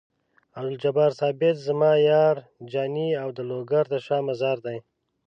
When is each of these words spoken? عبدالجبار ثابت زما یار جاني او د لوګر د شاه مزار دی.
عبدالجبار 0.59 1.11
ثابت 1.19 1.55
زما 1.67 1.91
یار 2.11 2.35
جاني 2.71 3.09
او 3.21 3.29
د 3.37 3.39
لوګر 3.49 3.83
د 3.89 3.95
شاه 4.05 4.21
مزار 4.29 4.57
دی. 4.65 4.77